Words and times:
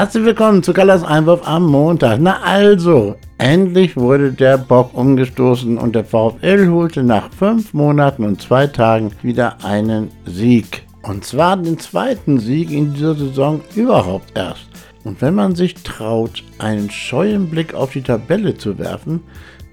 Herzlich 0.00 0.24
willkommen 0.24 0.62
zu 0.62 0.72
Kallas 0.72 1.04
Einwurf 1.04 1.46
am 1.46 1.66
Montag. 1.66 2.20
Na 2.22 2.40
also, 2.40 3.16
endlich 3.36 3.98
wurde 3.98 4.32
der 4.32 4.56
Bock 4.56 4.94
umgestoßen 4.94 5.76
und 5.76 5.94
der 5.94 6.06
VfL 6.06 6.70
holte 6.70 7.02
nach 7.02 7.30
fünf 7.30 7.74
Monaten 7.74 8.24
und 8.24 8.40
zwei 8.40 8.66
Tagen 8.66 9.10
wieder 9.20 9.62
einen 9.62 10.10
Sieg. 10.24 10.84
Und 11.02 11.26
zwar 11.26 11.58
den 11.58 11.78
zweiten 11.78 12.38
Sieg 12.38 12.70
in 12.70 12.94
dieser 12.94 13.14
Saison 13.14 13.60
überhaupt 13.76 14.32
erst. 14.34 14.68
Und 15.04 15.20
wenn 15.20 15.34
man 15.34 15.54
sich 15.54 15.74
traut, 15.74 16.44
einen 16.56 16.90
scheuen 16.90 17.50
Blick 17.50 17.74
auf 17.74 17.92
die 17.92 18.00
Tabelle 18.00 18.56
zu 18.56 18.78
werfen, 18.78 19.22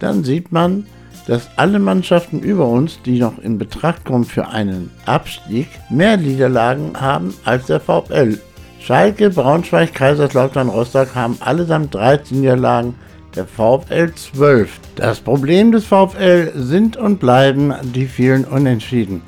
dann 0.00 0.24
sieht 0.24 0.50
man, 0.50 0.88
dass 1.28 1.48
alle 1.54 1.78
Mannschaften 1.78 2.40
über 2.40 2.66
uns, 2.66 3.00
die 3.02 3.20
noch 3.20 3.38
in 3.38 3.58
Betracht 3.58 4.04
kommen 4.04 4.24
für 4.24 4.48
einen 4.48 4.90
Abstieg, 5.04 5.68
mehr 5.88 6.16
Niederlagen 6.16 7.00
haben 7.00 7.32
als 7.44 7.66
der 7.66 7.78
VfL. 7.78 8.40
Schalke, 8.86 9.30
Braunschweig, 9.30 9.94
Kaiserslautern, 9.94 10.68
Rostock 10.68 11.16
haben 11.16 11.36
allesamt 11.40 11.92
13 11.92 12.40
Niederlagen, 12.40 12.94
der 13.34 13.44
VfL 13.44 14.12
12. 14.14 14.78
Das 14.94 15.18
Problem 15.18 15.72
des 15.72 15.84
VfL 15.86 16.52
sind 16.54 16.96
und 16.96 17.18
bleiben 17.18 17.74
die 17.82 18.06
vielen 18.06 18.44
Unentschieden. 18.44 19.22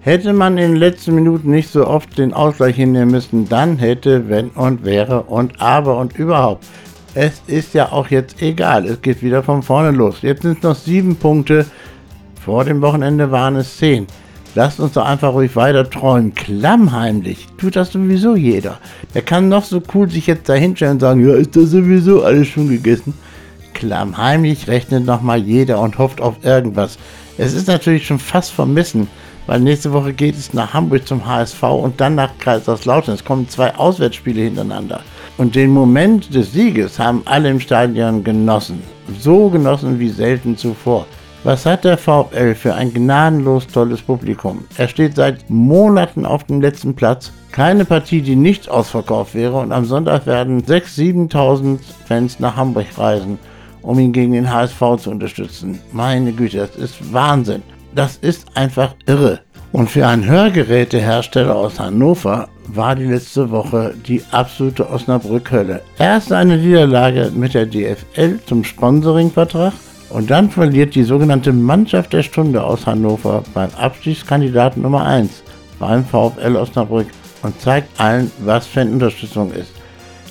Hätte 0.00 0.32
man 0.32 0.56
in 0.56 0.70
den 0.70 0.76
letzten 0.76 1.14
Minuten 1.14 1.50
nicht 1.50 1.68
so 1.68 1.86
oft 1.86 2.16
den 2.16 2.32
Ausgleich 2.32 2.76
hinnehmen 2.76 3.10
müssen, 3.10 3.46
dann 3.50 3.76
hätte, 3.76 4.30
wenn 4.30 4.48
und 4.48 4.82
wäre 4.82 5.24
und 5.24 5.60
aber 5.60 5.98
und 5.98 6.16
überhaupt. 6.16 6.64
Es 7.12 7.42
ist 7.46 7.74
ja 7.74 7.92
auch 7.92 8.08
jetzt 8.08 8.40
egal, 8.40 8.86
es 8.86 9.02
geht 9.02 9.22
wieder 9.22 9.42
von 9.42 9.62
vorne 9.62 9.90
los. 9.90 10.22
Jetzt 10.22 10.40
sind 10.40 10.56
es 10.56 10.62
noch 10.62 10.74
sieben 10.74 11.16
Punkte, 11.16 11.66
vor 12.42 12.64
dem 12.64 12.80
Wochenende 12.80 13.30
waren 13.30 13.56
es 13.56 13.76
zehn. 13.76 14.06
Lasst 14.54 14.80
uns 14.80 14.92
doch 14.92 15.06
einfach 15.06 15.32
ruhig 15.32 15.56
weiter 15.56 15.88
träumen. 15.88 16.34
Klammheimlich 16.34 17.46
tut 17.56 17.74
das 17.74 17.92
sowieso 17.92 18.36
jeder. 18.36 18.78
Der 19.14 19.22
kann 19.22 19.48
noch 19.48 19.64
so 19.64 19.82
cool 19.94 20.10
sich 20.10 20.26
jetzt 20.26 20.48
dahinstellen 20.48 20.94
und 20.94 21.00
sagen, 21.00 21.26
ja, 21.26 21.34
ist 21.34 21.56
das 21.56 21.70
sowieso 21.70 22.22
alles 22.22 22.48
schon 22.48 22.68
gegessen. 22.68 23.14
Klammheimlich 23.72 24.68
rechnet 24.68 25.06
nochmal 25.06 25.38
jeder 25.38 25.80
und 25.80 25.96
hofft 25.96 26.20
auf 26.20 26.36
irgendwas. 26.42 26.98
Es 27.38 27.54
ist 27.54 27.66
natürlich 27.66 28.06
schon 28.06 28.18
fast 28.18 28.52
vermissen, 28.52 29.08
weil 29.46 29.60
nächste 29.60 29.92
Woche 29.94 30.12
geht 30.12 30.36
es 30.36 30.52
nach 30.52 30.74
Hamburg 30.74 31.08
zum 31.08 31.26
HSV 31.26 31.62
und 31.62 31.98
dann 31.98 32.14
nach 32.14 32.36
Kaiserslautern. 32.38 33.14
Es 33.14 33.24
kommen 33.24 33.48
zwei 33.48 33.74
Auswärtsspiele 33.74 34.42
hintereinander. 34.42 35.00
Und 35.38 35.54
den 35.54 35.70
Moment 35.70 36.34
des 36.34 36.52
Sieges 36.52 36.98
haben 36.98 37.22
alle 37.24 37.48
im 37.48 37.58
Stadion 37.58 38.22
genossen. 38.22 38.82
So 39.18 39.48
genossen 39.48 39.98
wie 39.98 40.10
selten 40.10 40.58
zuvor. 40.58 41.06
Was 41.44 41.66
hat 41.66 41.82
der 41.82 41.98
VfL 41.98 42.54
für 42.54 42.72
ein 42.74 42.94
gnadenlos 42.94 43.66
tolles 43.66 44.00
Publikum? 44.00 44.64
Er 44.76 44.86
steht 44.86 45.16
seit 45.16 45.50
Monaten 45.50 46.24
auf 46.24 46.44
dem 46.44 46.60
letzten 46.60 46.94
Platz. 46.94 47.32
Keine 47.50 47.84
Partie, 47.84 48.22
die 48.22 48.36
nicht 48.36 48.68
ausverkauft 48.68 49.34
wäre. 49.34 49.58
Und 49.58 49.72
am 49.72 49.84
Sonntag 49.84 50.24
werden 50.26 50.62
6.000, 50.62 51.32
7.000 51.32 51.78
Fans 52.06 52.38
nach 52.38 52.54
Hamburg 52.54 52.86
reisen, 52.96 53.40
um 53.82 53.98
ihn 53.98 54.12
gegen 54.12 54.34
den 54.34 54.52
HSV 54.52 54.78
zu 54.98 55.10
unterstützen. 55.10 55.80
Meine 55.90 56.30
Güte, 56.30 56.58
das 56.58 56.76
ist 56.76 57.12
Wahnsinn. 57.12 57.64
Das 57.92 58.18
ist 58.18 58.46
einfach 58.56 58.94
irre. 59.06 59.40
Und 59.72 59.90
für 59.90 60.06
einen 60.06 60.24
Hörgerätehersteller 60.24 61.56
aus 61.56 61.80
Hannover 61.80 62.48
war 62.68 62.94
die 62.94 63.06
letzte 63.06 63.50
Woche 63.50 63.94
die 64.06 64.22
absolute 64.30 64.88
Osnabrück-Hölle. 64.88 65.80
Erst 65.98 66.32
eine 66.32 66.56
Niederlage 66.56 67.32
mit 67.34 67.54
der 67.54 67.66
DFL 67.66 68.38
zum 68.46 68.62
Sponsoringvertrag 68.62 69.72
und 70.12 70.30
dann 70.30 70.50
verliert 70.50 70.94
die 70.94 71.04
sogenannte 71.04 71.52
Mannschaft 71.52 72.12
der 72.12 72.22
Stunde 72.22 72.62
aus 72.62 72.86
Hannover 72.86 73.42
beim 73.54 73.70
Abstiegskandidaten 73.70 74.82
Nummer 74.82 75.06
1 75.06 75.42
beim 75.78 76.04
VfL 76.04 76.56
Osnabrück 76.56 77.06
und 77.42 77.58
zeigt 77.60 77.98
allen, 77.98 78.30
was 78.44 78.66
Fanunterstützung 78.66 79.52
ist. 79.52 79.72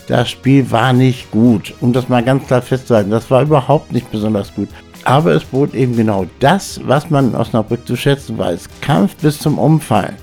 Das 0.07 0.29
Spiel 0.29 0.69
war 0.69 0.93
nicht 0.93 1.31
gut, 1.31 1.73
um 1.81 1.93
das 1.93 2.09
mal 2.09 2.23
ganz 2.23 2.45
klar 2.45 2.61
festzuhalten. 2.61 3.09
Das 3.09 3.31
war 3.31 3.41
überhaupt 3.41 3.91
nicht 3.91 4.11
besonders 4.11 4.53
gut. 4.53 4.69
Aber 5.03 5.31
es 5.31 5.43
bot 5.43 5.73
eben 5.73 5.95
genau 5.95 6.27
das, 6.39 6.79
was 6.85 7.09
man 7.09 7.29
in 7.29 7.35
Osnabrück 7.35 7.87
zu 7.87 7.95
schätzen 7.95 8.37
weiß. 8.37 8.69
Kampf 8.81 9.15
bis 9.15 9.39
zum 9.39 9.57
Umfallen. 9.57 10.15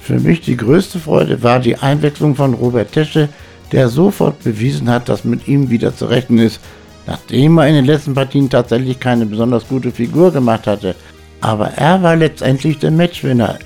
Für 0.00 0.18
mich 0.18 0.40
die 0.40 0.56
größte 0.56 0.98
Freude 0.98 1.42
war 1.44 1.60
die 1.60 1.76
Einwechslung 1.76 2.34
von 2.34 2.54
Robert 2.54 2.92
Tesche, 2.92 3.28
der 3.70 3.88
sofort 3.88 4.42
bewiesen 4.42 4.90
hat, 4.90 5.08
dass 5.08 5.24
mit 5.24 5.46
ihm 5.46 5.70
wieder 5.70 5.94
zu 5.94 6.06
rechnen 6.06 6.38
ist, 6.38 6.60
nachdem 7.06 7.58
er 7.58 7.68
in 7.68 7.74
den 7.74 7.84
letzten 7.84 8.14
Partien 8.14 8.50
tatsächlich 8.50 9.00
keine 9.00 9.26
besonders 9.26 9.68
gute 9.68 9.90
Figur 9.90 10.32
gemacht 10.32 10.66
hatte. 10.66 10.94
Aber 11.40 11.68
er 11.76 12.02
war 12.02 12.16
letztendlich 12.16 12.78
der 12.78 12.90
Matchwinner. 12.90 13.58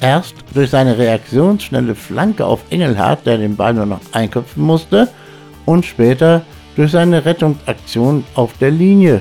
Erst 0.00 0.34
durch 0.54 0.70
seine 0.70 0.96
reaktionsschnelle 0.96 1.94
Flanke 1.94 2.44
auf 2.44 2.60
Engelhardt, 2.70 3.26
der 3.26 3.38
den 3.38 3.56
Ball 3.56 3.74
nur 3.74 3.86
noch 3.86 4.00
einköpfen 4.12 4.62
musste, 4.62 5.08
und 5.66 5.84
später 5.84 6.42
durch 6.76 6.92
seine 6.92 7.24
Rettungsaktion 7.24 8.24
auf 8.34 8.52
der 8.58 8.70
Linie. 8.70 9.20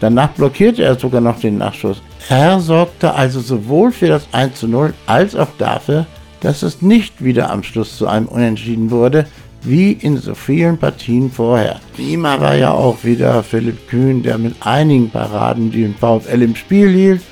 Danach 0.00 0.28
blockierte 0.30 0.82
er 0.82 0.98
sogar 0.98 1.20
noch 1.20 1.40
den 1.40 1.58
Nachschuss. 1.58 2.02
Er 2.28 2.60
sorgte 2.60 3.14
also 3.14 3.40
sowohl 3.40 3.90
für 3.90 4.08
das 4.08 4.28
1 4.32 4.60
zu 4.60 4.68
0 4.68 4.92
als 5.06 5.34
auch 5.34 5.48
dafür, 5.56 6.06
dass 6.40 6.62
es 6.62 6.82
nicht 6.82 7.24
wieder 7.24 7.50
am 7.50 7.62
Schluss 7.62 7.96
zu 7.96 8.06
einem 8.06 8.26
Unentschieden 8.26 8.90
wurde, 8.90 9.26
wie 9.62 9.92
in 9.92 10.16
so 10.16 10.34
vielen 10.34 10.78
Partien 10.78 11.30
vorher. 11.30 11.80
Prima 11.94 12.40
war 12.40 12.54
ja 12.54 12.72
auch 12.72 13.02
wieder 13.04 13.42
Philipp 13.42 13.88
Kühn, 13.88 14.22
der 14.22 14.38
mit 14.38 14.54
einigen 14.60 15.10
Paraden 15.10 15.70
den 15.70 15.94
VfL 15.94 16.42
im 16.42 16.56
Spiel 16.56 16.90
hielt 16.90 17.22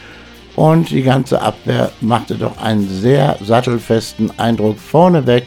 und 0.56 0.90
die 0.90 1.02
ganze 1.02 1.40
Abwehr 1.40 1.92
machte 2.00 2.34
doch 2.34 2.58
einen 2.58 2.88
sehr 2.88 3.36
sattelfesten 3.42 4.38
Eindruck 4.38 4.78
vorneweg, 4.78 5.44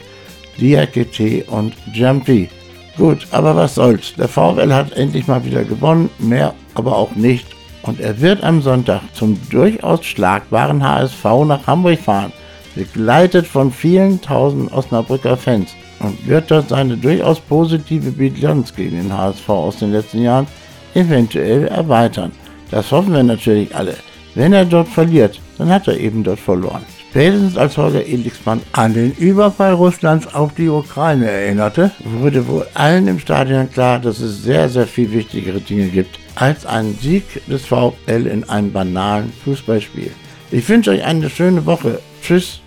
Diakete 0.59 1.43
und 1.45 1.73
Jumpy. 1.93 2.49
Gut, 2.97 3.27
aber 3.31 3.55
was 3.55 3.75
soll's. 3.75 4.13
Der 4.15 4.27
VfL 4.27 4.73
hat 4.73 4.91
endlich 4.93 5.27
mal 5.27 5.43
wieder 5.45 5.63
gewonnen, 5.63 6.09
mehr 6.19 6.53
aber 6.75 6.95
auch 6.97 7.15
nicht. 7.15 7.47
Und 7.83 7.99
er 8.01 8.19
wird 8.19 8.43
am 8.43 8.61
Sonntag 8.61 9.01
zum 9.13 9.39
durchaus 9.49 10.05
schlagbaren 10.05 10.83
HSV 10.83 11.23
nach 11.45 11.65
Hamburg 11.65 11.99
fahren, 11.99 12.33
begleitet 12.75 13.47
von 13.47 13.71
vielen 13.71 14.21
tausend 14.21 14.71
Osnabrücker 14.73 15.37
Fans 15.37 15.73
und 15.99 16.27
wird 16.27 16.49
dort 16.51 16.69
seine 16.69 16.97
durchaus 16.97 17.39
positive 17.39 18.11
Bilanz 18.11 18.73
gegen 18.73 18.97
den 18.97 19.13
HSV 19.17 19.49
aus 19.49 19.77
den 19.77 19.91
letzten 19.91 20.21
Jahren 20.21 20.47
eventuell 20.93 21.67
erweitern. 21.67 22.31
Das 22.71 22.91
hoffen 22.91 23.13
wir 23.13 23.23
natürlich 23.23 23.75
alle. 23.75 23.95
Wenn 24.35 24.53
er 24.53 24.65
dort 24.65 24.87
verliert, 24.87 25.39
dann 25.57 25.69
hat 25.69 25.87
er 25.87 25.97
eben 25.97 26.23
dort 26.23 26.39
verloren. 26.39 26.83
Spätestens 27.09 27.57
als 27.57 27.75
Holger 27.75 28.05
Elixmann 28.05 28.61
an 28.71 28.93
den 28.93 29.11
Überfall 29.13 29.73
Russlands 29.73 30.33
auf 30.35 30.53
die 30.53 30.69
Ukraine 30.69 31.29
erinnerte, 31.29 31.89
wurde 32.03 32.47
wohl 32.47 32.67
allen 32.75 33.07
im 33.07 33.17
Stadion 33.17 33.69
klar, 33.71 33.97
dass 33.97 34.19
es 34.19 34.43
sehr, 34.43 34.69
sehr 34.69 34.85
viel 34.85 35.11
wichtigere 35.11 35.59
Dinge 35.59 35.87
gibt 35.87 36.19
als 36.35 36.67
einen 36.67 36.95
Sieg 37.01 37.23
des 37.47 37.65
VfL 37.65 38.27
in 38.27 38.47
einem 38.47 38.71
banalen 38.71 39.33
Fußballspiel. 39.43 40.11
Ich 40.51 40.69
wünsche 40.69 40.91
euch 40.91 41.03
eine 41.03 41.29
schöne 41.31 41.65
Woche. 41.65 41.99
Tschüss. 42.21 42.61